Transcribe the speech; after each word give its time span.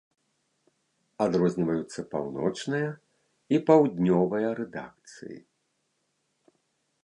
Адрозніваюцца 1.25 1.99
паўночная 2.15 2.89
і 3.57 3.61
паўднёвая 3.69 4.47
рэдакцыі. 4.61 5.37